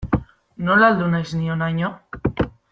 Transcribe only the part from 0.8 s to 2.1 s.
heldu naiz ni honaino.